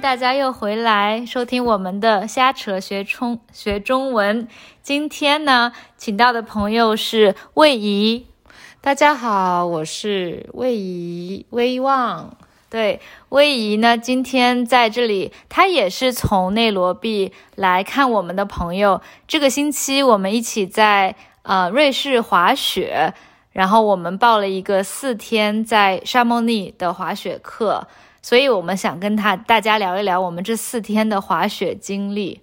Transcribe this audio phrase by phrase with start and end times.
[0.00, 4.46] 大家又回来收听我们的瞎扯学中学中文。
[4.82, 8.26] 今天呢，请到的朋友是魏怡。
[8.80, 12.36] 大家好，我是魏怡，威望。
[12.68, 13.00] 对，
[13.30, 19.00] 魏怡呢，今天在这里，她也是从内罗毕来看我们的朋友。
[19.26, 23.14] 这个星期我们一起在呃瑞士滑雪，
[23.52, 27.88] 然后我们报了一个四天在沙莫尼的滑雪课。
[28.26, 32.40] 所以我们想跟他大家聊一聊我们这四天的滑雪经历。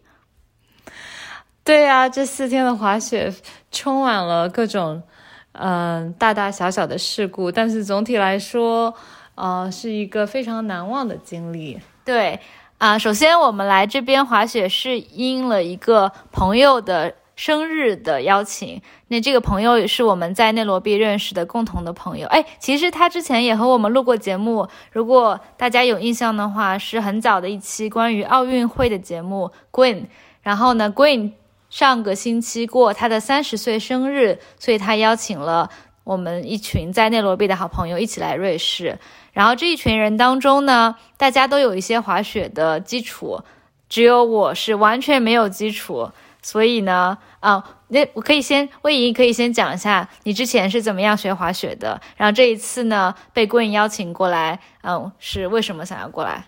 [1.65, 3.33] 对呀，这四天的滑雪
[3.69, 5.03] 充满了各种
[5.51, 8.95] 嗯大大小小的事故，但是总体来说，
[9.35, 11.77] 呃，是一个非常难忘的经历。
[12.05, 12.39] 对
[12.77, 17.13] 啊，首先我们来这边滑雪是因了一个朋友的。
[17.35, 22.27] 生日的邀请，那这个朋友也是我们在内罗毕认识的共同的朋友。
[22.27, 29.51] 哎，其实他之前也和我们录过节目，如果大家有印象的话，是很早的一期关于奥运会的节目。
[29.71, 30.05] Green，
[30.41, 31.31] 然后呢，Green
[31.69, 35.69] 上个星期过他的三十岁生日，所以他邀请了
[36.03, 38.99] 我们一群在内罗毕的好朋友一起来瑞士。
[39.31, 43.41] 然后这一群人当中呢，大家都有一些滑雪的基础，
[43.89, 46.11] 只有我是完全没有基础。
[46.43, 56.45] 所以呢，啊，那我可以先魏莹可以先讲一下你之前是怎么样学滑雪的，然后这一次呢被郭颖邀请过来，嗯，是为什么想要过来？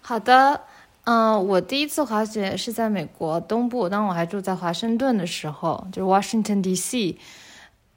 [0.00, 0.60] 好的，
[1.04, 7.18] 嗯，我第一次滑雪是在美国东部，当我还住在华盛顿的时候，就是 Washington D.C.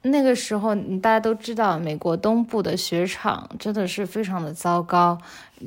[0.02, 5.18] 那个时候，大家都知道美国东部的雪场真的是非常的糟糕，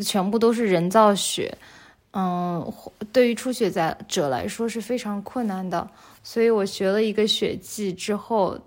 [0.02, 1.58] 全部都是人造雪。
[2.12, 2.74] 嗯，
[3.14, 5.88] 对于初学者者来说是非常困难的，
[6.24, 8.58] 所以我学了一个雪季之后，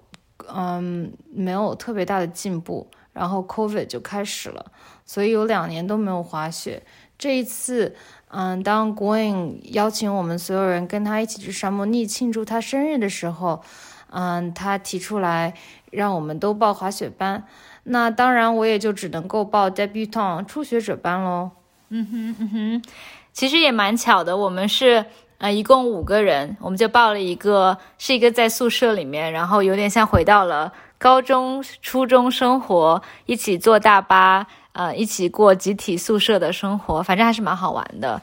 [0.55, 4.67] 嗯，没有特别大的进步，然后 COVID 就开始了，
[5.05, 6.83] 所以有两年都没有滑雪。
[7.19, 7.97] 这一次，
[8.29, 13.63] 嗯，当 Going 邀请我们所有人跟他一起去沙漠逆庆祝他生日的时候，
[14.11, 15.55] 嗯，他提出来
[15.91, 17.45] 让我们都报滑雪班，
[17.85, 21.51] 那当然我也就只能够报 debutant 初学者班喽。
[21.89, 22.83] 嗯哼，嗯哼。
[23.33, 25.05] 其实也蛮巧的，我们是
[25.39, 38.21] 呃一共五个人，我们就报了一个，是一个在宿舍里面，然后有点像回到了高中、初中生活，一起坐大巴，呃，一起过集体宿舍的生活，反正还是蛮好玩的。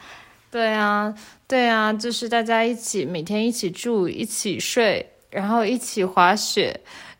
[0.51, 1.13] 对啊，
[1.47, 6.79] 对啊，就是大家一起每天一起住、一起睡，然后一起滑雪。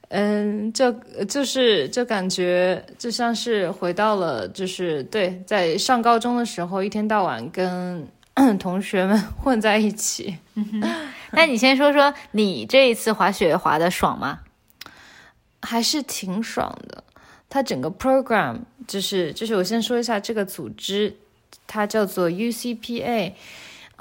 [0.09, 0.91] 嗯，就
[1.27, 8.07] 就是就感觉就像是回到了，就是对，在上高中的时候，一天到晚跟
[8.57, 10.35] 同学们 混在一起。
[11.31, 14.39] 那你先说说你这一次滑雪滑的爽吗？
[15.61, 17.03] 还是挺爽的。
[17.47, 21.15] 它整个 program 就是就是我先说一下这个组织，
[21.67, 23.33] 它叫做 UCPA。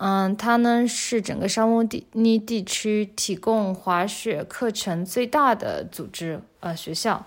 [0.00, 7.26] 嗯，它呢是整个沙漠地尼地区提供滑雪课程最大的组织呃学校，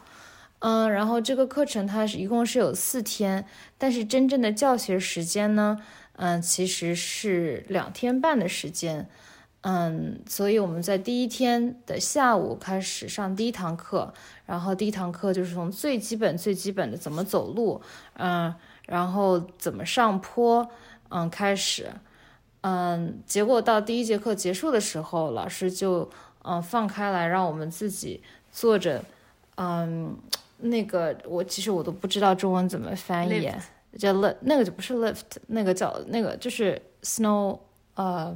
[0.59, 3.45] 嗯，然后这个课程它是一共是有四天，
[3.77, 5.81] 但是真正的教学时间呢，
[6.13, 9.09] 嗯，其实是两天半的时间，
[9.63, 14.13] 嗯，所以我们在第一天的下午开始上第一堂课，
[14.45, 17.81] 然后第一堂课就是从最基本最基本的怎么走路，
[18.13, 18.55] 嗯，
[18.87, 20.65] 然后怎么上坡，
[21.09, 21.89] 嗯，开始。
[22.61, 26.09] 嗯，结果到第一节课结束的时候，老师就
[26.43, 29.03] 嗯放开来，让我们自己坐着，
[29.55, 30.15] 嗯，
[30.57, 33.51] 那个我其实我都不知道中文怎么翻译，
[33.97, 37.57] 叫 lift，那个就不是 lift，那个叫那个就是 snow，
[37.95, 38.35] 呃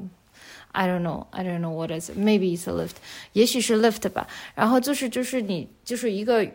[0.72, 2.96] ，I don't know，I don't know what is，maybe it's a lift，
[3.34, 4.28] 也许是 lift 吧。
[4.56, 6.46] 然后就是就是你就是一个。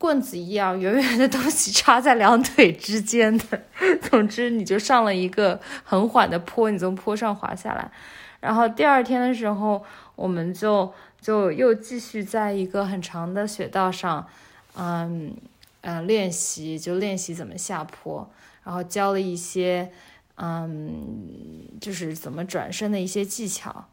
[0.00, 3.62] 棍子一样圆圆的东西插在两腿之间的，
[4.08, 7.92] 总之你就上了一个很缓的坡，你从坡上滑下来。
[8.40, 9.84] 然后第二天的时候，
[10.16, 14.26] 我们就就又继续在一个很长的雪道上，
[14.74, 15.36] 嗯
[15.82, 18.26] 嗯练习，就练习怎么下坡，
[18.64, 19.92] 然后教了一些
[20.36, 23.84] 嗯就是怎么转身的一些技巧。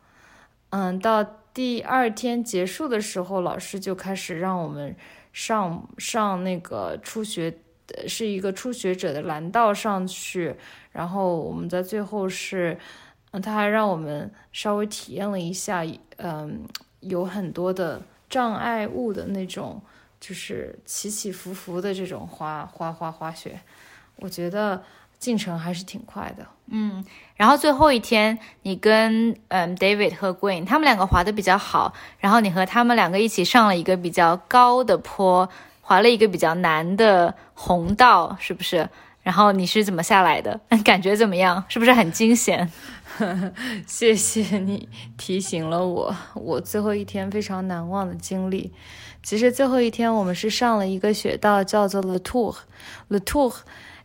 [0.69, 1.21] 嗯，到
[1.53, 4.95] 第二天结束的时候，老师就开始让我们。
[5.37, 7.55] 上上那个初学，
[8.07, 10.55] 是一个初学者的蓝道上去，
[10.91, 12.75] 然后我们在最后是，
[13.29, 15.85] 嗯，他还让我们稍微体验了一下，
[16.15, 16.65] 嗯，
[17.01, 19.79] 有很多的障碍物的那种，
[20.19, 23.61] 就是起起伏伏的这种滑滑滑滑雪，
[24.15, 24.83] 我觉得。
[25.19, 27.03] 进程还是挺快的，嗯，
[27.35, 35.49] 然后最后一天，你跟嗯 David 和 Green 他们两个滑的比较好，然后你和他们两个一起上了一个比较高的坡，
[35.81, 38.87] 滑了一个比较难的红道，是不是？
[39.23, 40.59] 然后你是怎么下来的？
[40.85, 41.63] 感觉怎么样？
[41.67, 42.71] 是不是很惊险？
[43.87, 44.87] 谢谢你
[45.17, 48.71] 提醒了我，我最后一天非常难忘的经历。
[49.23, 53.53] 其实最后一天我们是上了一个雪道，叫做 Le Tour，Le Tour，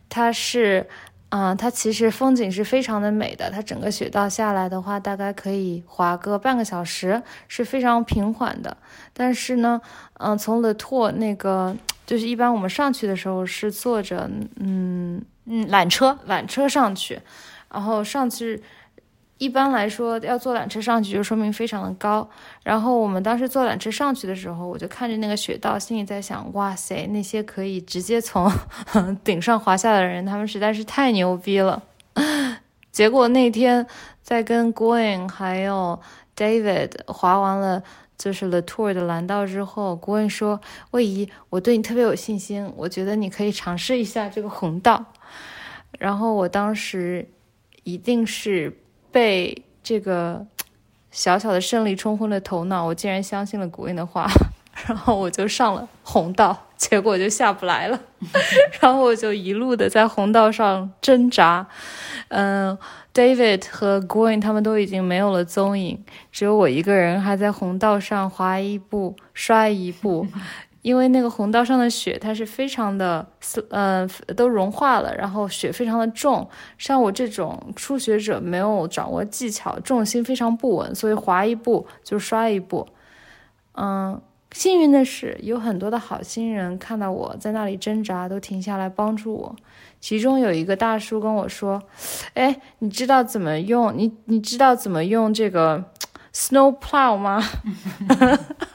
[0.09, 0.87] 它是。
[1.29, 3.49] 啊，它其实风景是非常的美的。
[3.49, 8.77] 它整个雪道下来的话，大概可以滑个半个小时，是非常平缓的。
[9.13, 9.81] 但是呢，
[10.19, 17.19] 嗯，从 Le Tour 那个，就是一般我们上去的时候是坐着，嗯嗯，缆车，缆车上去，
[17.71, 18.61] 然后上去。
[19.39, 22.29] 一般来说，要坐缆车上去就说明非常的高。
[22.63, 28.49] 然后我们当时坐缆车上去的时候，我就看着那个雪道，心里在想：哇塞，那些可以直接从
[29.23, 31.83] 顶上滑下的人，他们实在是太牛逼了。
[32.91, 33.85] 结果那天
[34.21, 35.99] 在跟 Going 还有
[36.37, 37.83] David 滑完了
[38.17, 45.03] 就是 The Tour 的蓝道之后，Going 说：“魏姨，我对你特别有信心，我觉得你可以尝试一下这个红道。”
[45.99, 47.27] 然后我当时
[47.83, 48.77] 一定是。
[49.13, 50.45] 被这个
[51.11, 54.27] 小小的胜利冲昏了头脑，我竟然相信了古恩的话，
[54.87, 57.99] 然后我就上了红道，结果就下不来了，
[58.81, 61.67] 然后我就一路的在红道上挣扎。
[62.29, 62.75] 嗯
[63.13, 70.27] ，David 和 Gwyn 他们都已经没有了踪影，只有我一个人还在红道上滑一步摔一步。
[70.83, 73.25] 因为那个红道上的雪，它是非常的，
[73.69, 76.47] 呃，都融化了，然后雪非常的重。
[76.77, 82.85] 像我这种初学者，没有掌握技巧，重心非常不稳，所以滑一步就摔一步。
[83.75, 84.21] 嗯，
[84.51, 89.55] 幸运的是，有很多的好心人看到我在那里挣扎，都停下来帮助我。
[90.01, 91.81] 其中有一个大叔跟我说
[92.35, 93.97] ：“哎，你知道怎么用？
[93.97, 95.85] 你你知道怎么用这个
[96.33, 97.41] snow plow 吗？”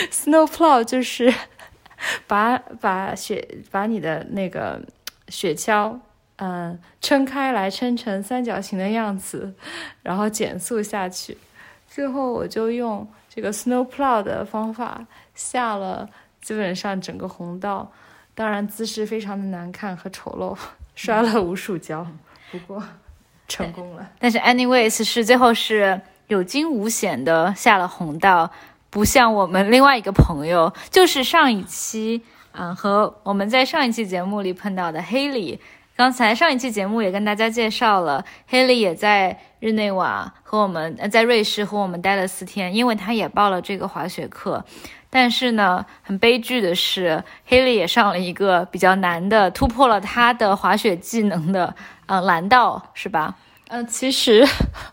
[0.10, 1.32] Snowplow 就是
[2.26, 4.80] 把把雪把你的那个
[5.28, 5.98] 雪橇，
[6.36, 9.54] 嗯，撑开来，撑成三角形的样子，
[10.02, 11.36] 然后减速下去。
[11.88, 16.08] 最后我就用这个 Snowplow 的方法下了
[16.40, 17.92] 基本上整个红道，
[18.34, 20.56] 当然姿势非常的难看和丑陋，
[20.94, 22.06] 摔了无数跤，
[22.50, 22.82] 不过
[23.48, 24.10] 成功了。
[24.18, 28.50] 但是 anyways 是最后是有惊无险的下了红道。
[28.90, 32.22] 不像我们另外一个朋友，就是上一期，
[32.52, 35.60] 嗯，和我们在上一期节目里碰到的黑里。
[35.96, 44.64] 刚才上一期节目也跟大家介绍了，黑里也在日内瓦和我们呃，在瑞士和我们待了四天，因为他也报了这个滑雪课。
[45.10, 51.74] 但是呢，很悲剧的是，黑里也上了一个比较难的，突破了他的滑雪技能的，
[52.06, 53.36] 呃，蓝道，是吧？
[53.68, 54.46] 嗯，其实，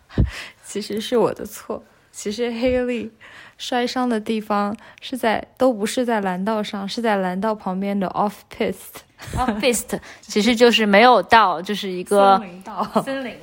[0.61, 1.81] 其实是我的错。
[2.11, 3.11] 其实黑里。
[3.57, 9.01] 摔伤的地方是在都不是在蓝道上，是在蓝道旁边的 off piste。
[9.35, 13.01] off piste 其实就是没有道，就是一个森林道。
[13.03, 13.35] 森林，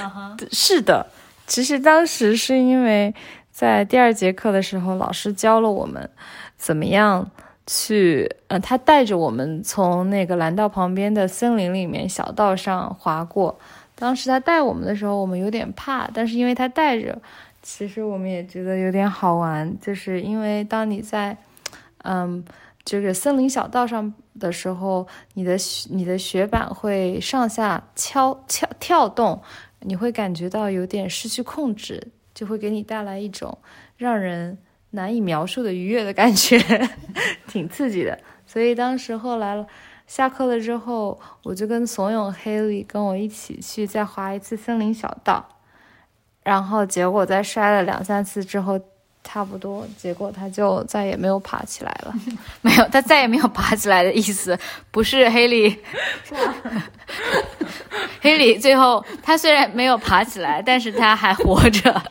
[0.00, 1.06] 嗯哼， 是的。
[1.46, 3.12] 其实当时是因为
[3.50, 6.08] 在第二节课的时候，老师教了我们
[6.56, 7.28] 怎么样
[7.66, 13.58] 去，呃，他带着我们从那个蓝道旁边的森林里面小道上滑过。
[13.96, 17.20] 当时他带我们的时候，我们有点怕，但是因为他带着。
[17.70, 21.36] 其实我们也觉得有点好玩，就是因为当你在，
[21.98, 22.42] 嗯，
[22.82, 25.54] 这个森林小道上的时候，你的
[25.90, 29.42] 你的雪板会上下敲敲跳动，
[29.80, 33.58] 你会感觉到有点失去控制，就会给你带来一种
[33.98, 34.56] 让人
[34.92, 36.58] 难以描述的愉悦的感觉，
[37.46, 38.18] 挺刺激的。
[38.46, 39.66] 所以当时后来
[40.06, 45.57] 下课了之后，我就跟怂恿黑里跟我一起去再滑一次森林小道。
[46.48, 48.80] 然后结果在摔了两三次之后，
[49.22, 52.14] 差不多，结果他就再也没有爬起来了。
[52.62, 54.58] 没有，他再也没有爬起来的意思，
[54.90, 55.76] 不是黑里。
[58.22, 62.02] 黑里最后他虽然没有爬起来，但是他还活着，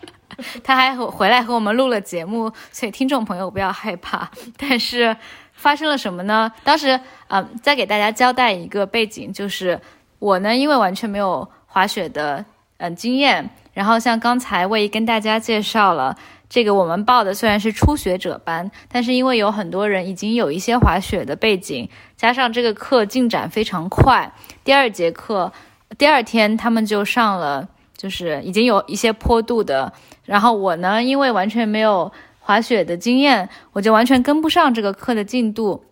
[0.63, 4.29] 他还回来和我们录了节目，所以听众朋友不要害怕。
[4.55, 5.17] 但是
[5.53, 6.51] 发生了什么呢？
[6.63, 9.81] 当时，嗯，再给大家交代一个背景，就是
[10.19, 12.45] 我呢，因为完全没有滑雪的
[12.77, 13.49] 嗯经验。
[13.77, 16.17] 然后像刚才魏跟大家介绍了，
[16.49, 25.53] 这个我们报的虽然是初学者班，但是因为有很多人已经有一些滑雪的背景，加上这个课进展非常快，第二节课
[25.95, 29.93] 第二天他们就上了，就是已经有一些坡度的。
[30.25, 35.85] 然后我呢，因为完全没有滑雪的经验，我就完全跟不上这个课的进度，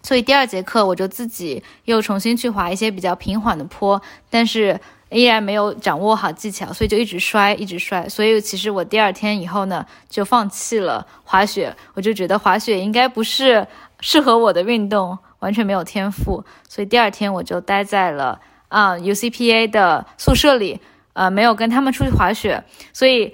[0.00, 4.00] 所以第二节课我就自己又重新去滑一些比较平缓的坡，
[4.30, 4.80] 但是。
[5.16, 8.06] 依然没有掌握好技巧，所以就一直摔，一直摔。
[8.08, 11.74] 所以其实我第二天以后呢，就放弃了滑雪。
[11.94, 13.66] 我就觉得滑雪应该不是
[14.00, 20.78] 适合我的运动，完全没有天赋，所以第二天我就待在了啊 UCPA 的宿舍里，
[21.14, 22.62] 呃，没有跟他们出去滑雪。
[22.92, 23.32] 所以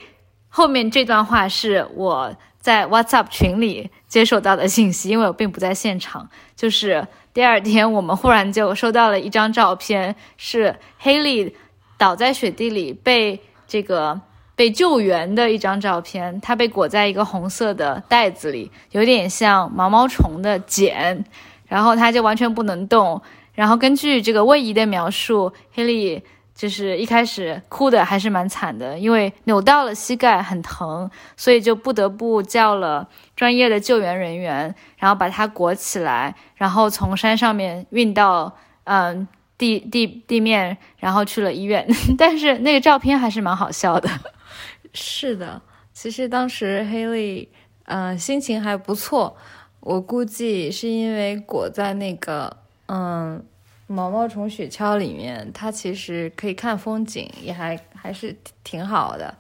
[0.49, 6.29] 后面这段话是我在 WhatsApp 群里接收到的信息，因为我并不在现场。
[6.55, 11.53] 就是第二天我们忽然就收到了一张照片，是 Haley
[12.03, 14.21] 倒在雪地里被这个。
[14.55, 21.25] 被救援的一张照片，它被裹在一个红色的袋子里，有点像毛毛虫的茧，
[21.67, 23.21] 然后它就完全不能动。
[23.55, 26.23] 然后根据这个位移的描述，黑莉
[26.55, 38.55] 就是一开始哭的还是蛮惨的，因为扭到了膝盖，很疼，所以就不得不叫了专业的救援人员，然后把它裹起来，然后从山上面运到
[38.85, 39.27] 嗯
[39.59, 41.87] 地地地面，然后去了医院。
[42.19, 44.09] 但是那个照片还是蛮好笑的。
[44.95, 47.49] 是的，其实当时 Haley，
[47.85, 49.37] 呃，心情还不错。
[49.81, 52.57] 我估计是因为裹在那个
[52.87, 53.45] 嗯
[53.87, 59.35] 毛毛虫雪橇里面，它其实可以看风景，也还还是挺好的。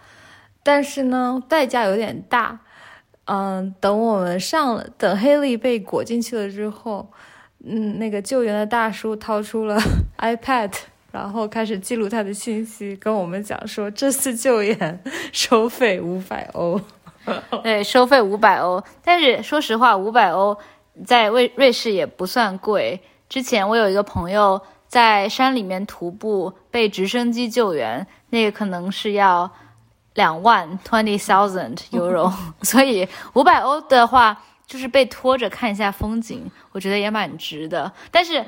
[0.62, 2.61] 但是呢，代价有点大。
[3.26, 7.12] 嗯，等我们上了，等 Haley 被裹进去了之后，
[7.64, 9.81] 嗯，那个救援的大叔掏出了
[10.19, 10.73] iPad。
[11.12, 14.99] 然后开始记录他的信息，跟我们讲说这次救援
[15.31, 16.81] 收费五百欧，
[17.62, 18.83] 对，收费五百欧。
[19.04, 20.57] 但是说实话，五百欧
[21.04, 22.99] 在瑞瑞士也不算贵。
[23.28, 29.50] 之前我有一个朋友在山里面徒步被直升机救援，那个可能是要
[30.14, 37.92] 两万 twenty thousand euro，所以五百欧的话就是被拖着看一下风景，我觉得也蛮值的。
[38.11, 38.45] 但是。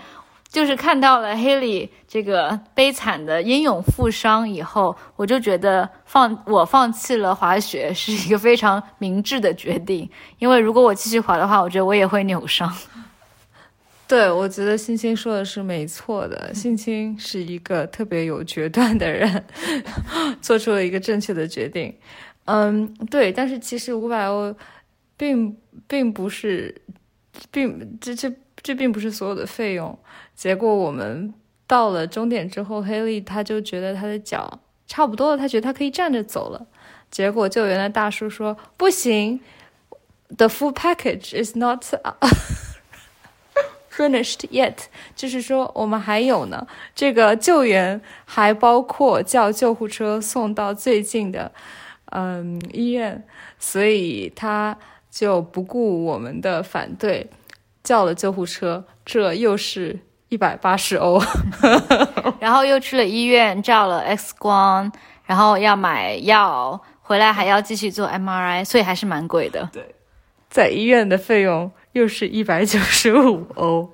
[0.50, 10.08] 就是看到了 Haley 这个悲惨的英勇负伤以后，我就觉得放我放弃了滑雪是一个非常明智的决定。
[10.38, 12.72] 因为如果我继续滑的话，我觉得我也会扭伤。
[14.06, 16.54] 对，我觉得欣欣说的是没错的。
[16.54, 19.44] 欣欣是一个特别有决断的人，
[20.40, 21.92] 做出了一个正确的决定。
[22.44, 23.32] 嗯，对。
[23.32, 24.54] 但是其实五百欧，
[25.16, 25.56] 并
[25.86, 26.82] 并不是，
[27.50, 29.98] 并这这这并不是所有的费用。
[30.34, 31.32] 结果我们
[31.66, 36.66] 到了终点之后，黑利他就觉得他的脚差不多了，他觉得他可以站着走了。
[37.10, 39.40] 结果救援的大叔说：“不行
[40.36, 41.84] ，the full package is not
[43.88, 44.74] finished yet。”
[45.14, 51.52] 就是说我们还有呢，这个救援还包括叫救护车送到最近的
[52.06, 53.24] 嗯医院，
[53.60, 54.76] 所以他
[55.14, 57.30] 就不顾我们的反对，
[57.84, 58.84] 叫了救护车。
[59.04, 60.00] 这又是。
[60.30, 61.22] 一百八十欧，
[62.40, 64.90] 然后又去了医院照了 X 光，
[65.26, 69.68] 然后要买药，回来还要继续做 MRI，所以还是蛮贵的。
[69.72, 69.94] 对，
[70.48, 73.92] 在医院的费用又是一百九十五欧，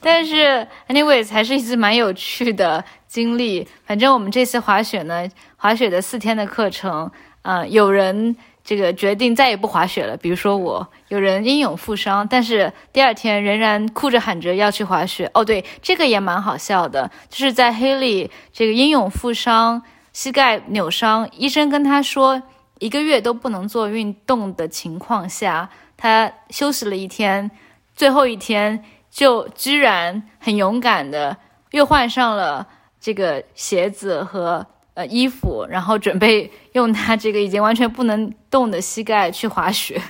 [0.00, 3.68] 但是 anyways 还是一次蛮有趣的经历。
[3.84, 7.10] 反正我们这次滑雪呢，滑雪的四天的课程，
[7.42, 8.34] 嗯，有人。
[8.64, 10.16] 这个决定再也不滑雪了。
[10.16, 15.28] 比如说我，有人英勇负伤，但是第二天仍然哭着喊着要去滑雪。
[15.34, 22.40] 哦，对，这个也蛮好笑的，就是在黑利这个英勇负伤、膝盖扭伤，医生跟他说
[22.78, 27.50] 一个月都不能做运动的情况下，他休息了一天，
[27.96, 31.36] 最后一天就居然很勇敢的
[31.72, 32.66] 又换上了
[33.00, 34.66] 这个鞋子和。
[34.94, 40.00] 呃，衣服，然后准备 用他这个已经完全不能动的膝盖去滑雪。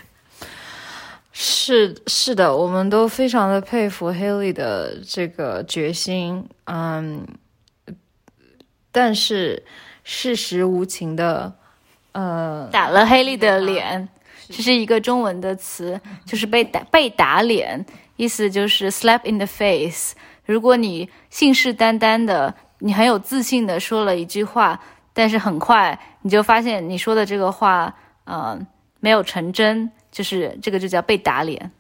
[1.33, 6.49] 是是的，我们都非常的佩服 Haley 的这个决心。
[6.65, 7.25] 嗯，
[8.91, 9.65] 但是
[10.03, 11.55] 事实无情的，
[12.11, 14.09] 呃，打了 Haley 的脸，
[14.49, 17.87] 这是一个中文的词，就是被打被打脸，
[18.17, 20.15] 意思就是 slap in the face。
[20.45, 22.53] 如果你信誓旦旦的。
[22.85, 24.81] 你很有自信的说了一句话，
[25.13, 27.95] 但是很快你就发现你说的这个话，
[28.27, 28.67] 嗯，
[28.99, 31.71] 没有成真，就是这个就叫被打脸。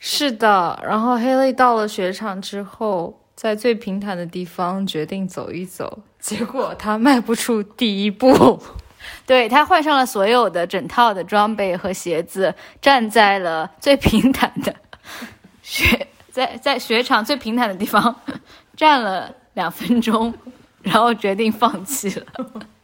[0.00, 8.60] 是的，然后黑利到了雪场之后，在最平坦的地方决定走一走，结果他迈不出第一步。
[9.24, 14.74] 对他换上了所有的整套的装备和鞋子，站在了最平坦的
[15.62, 18.16] 雪，在在雪场最平坦的地方
[18.76, 19.32] 站了。
[19.54, 20.32] 两分钟，
[20.82, 22.26] 然后决定放弃了。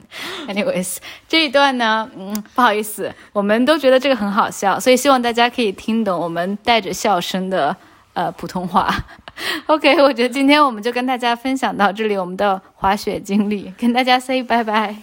[0.49, 0.97] Anyways，
[1.29, 7.77] 这一段呢，嗯，不好意思，我们都觉得这个很好笑，所以希望大家可以听懂我们带着笑声的
[8.15, 8.89] 呃普通话。
[9.67, 14.97] OK，我觉得今天我们就跟大家分享到这里，我们的滑雪经历，跟大家 say 拜拜，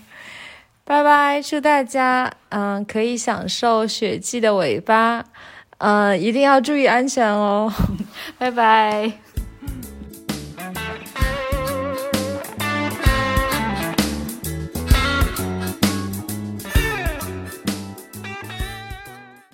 [0.83, 5.23] 拜拜，祝大家嗯可以享受雪季的尾巴。
[5.77, 7.71] 嗯，一定要注意安全哦！
[8.39, 9.24] 拜拜。